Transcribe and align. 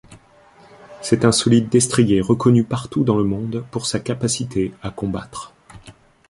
C'est 1.03 1.25
un 1.25 1.31
solide 1.31 1.69
destrier 1.69 2.21
reconnu 2.21 2.63
partout 2.63 3.03
dans 3.03 3.15
le 3.17 3.23
monde 3.23 3.63
pour 3.69 3.85
sa 3.85 3.99
capacité 3.99 4.73
à 4.81 4.89
combattre. 4.89 5.53